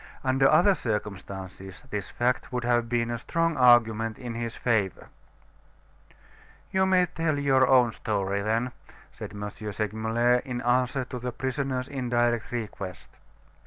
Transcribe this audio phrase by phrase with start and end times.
[0.23, 5.09] Under other circumstances, this fact would have been a strong argument in his favor.
[6.71, 8.71] "You may tell your own story, then,"
[9.11, 9.47] said M.
[9.51, 13.11] Segmuller in answer to the prisoner's indirect request.